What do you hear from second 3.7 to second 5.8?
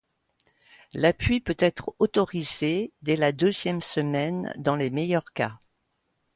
semaine dans les meilleurs cas.